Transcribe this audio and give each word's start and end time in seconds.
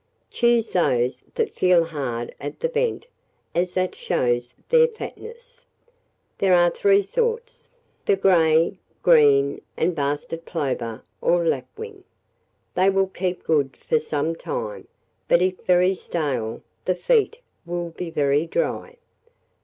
Choose 0.31 0.71
those 0.71 1.19
that 1.35 1.53
feel 1.53 1.83
hard 1.83 2.33
at 2.39 2.59
the 2.59 2.69
vent, 2.69 3.05
as 3.53 3.75
that 3.75 3.93
shows 3.93 4.51
their 4.69 4.87
fatness. 4.87 5.67
There 6.39 6.55
are 6.55 6.71
three 6.71 7.03
sorts, 7.03 7.69
the 8.07 8.15
grey, 8.15 8.79
green, 9.03 9.61
and 9.77 9.93
bastard 9.93 10.43
plover, 10.43 11.03
or 11.21 11.45
lapwing. 11.45 12.03
They 12.73 12.89
will 12.89 13.09
keep 13.09 13.43
good 13.43 13.77
for 13.77 13.99
some 13.99 14.35
time, 14.35 14.87
but 15.27 15.43
if 15.43 15.55
very 15.67 15.93
stale, 15.93 16.63
the 16.85 16.95
feet 16.95 17.39
will 17.67 17.89
be 17.91 18.09
very 18.09 18.47
dry. 18.47 18.95